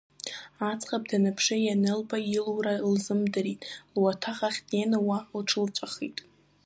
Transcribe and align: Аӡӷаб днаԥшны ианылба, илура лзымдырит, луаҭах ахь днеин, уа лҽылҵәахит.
Аӡӷаб 0.69 1.03
днаԥшны 1.09 1.55
ианылба, 1.65 2.17
илура 2.37 2.75
лзымдырит, 2.91 3.61
луаҭах 3.93 4.39
ахь 4.47 4.59
днеин, 4.65 4.91
уа 5.07 5.17
лҽылҵәахит. 5.37 6.17